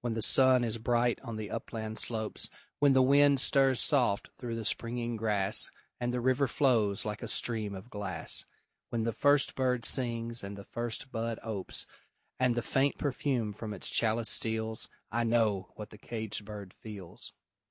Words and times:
When 0.00 0.14
the 0.14 0.22
sun 0.22 0.64
is 0.64 0.78
bright 0.78 1.20
on 1.20 1.36
the 1.36 1.50
upland 1.50 1.98
slopes; 1.98 2.48
When 2.78 2.94
the 2.94 3.02
wind 3.02 3.38
stirs 3.40 3.78
soft 3.78 4.30
through 4.38 4.56
the 4.56 4.64
springing 4.64 5.16
grass, 5.16 5.70
And 6.00 6.14
the 6.14 6.20
river 6.22 6.46
flows 6.46 7.04
like 7.04 7.22
a 7.22 7.28
stream 7.28 7.74
of 7.74 7.90
glass; 7.90 8.46
When 8.88 9.02
the 9.02 9.12
first 9.12 9.54
bird 9.54 9.84
sings 9.84 10.42
and 10.42 10.56
the 10.56 10.64
first 10.64 11.12
bud 11.12 11.38
opes, 11.42 11.86
And 12.40 12.54
the 12.54 12.62
faint 12.62 12.96
perfume 12.96 13.52
from 13.52 13.74
its 13.74 13.90
chalice 13.90 14.30
steals 14.30 14.88
I 15.12 15.24
know 15.24 15.72
what 15.74 15.90
the 15.90 15.98
caged 15.98 16.46
bird 16.46 16.72
feels! 16.72 17.34